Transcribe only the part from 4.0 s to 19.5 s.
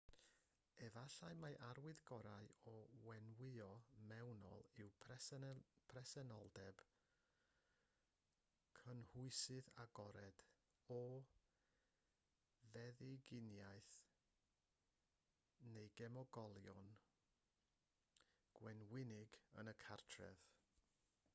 mewnol yw presenoldeb cynhwysydd agored o feddyginiaeth neu gemegolion gwenwynig